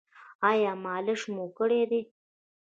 ایا 0.49 0.71
مالش 0.83 1.21
مو 1.33 1.45
کړی 1.57 1.81
دی؟ 1.89 2.01